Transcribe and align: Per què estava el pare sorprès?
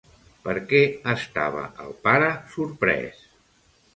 Per 0.45 0.53
què 0.71 0.79
estava 1.11 1.67
el 1.85 1.93
pare 2.07 2.31
sorprès? 2.57 3.23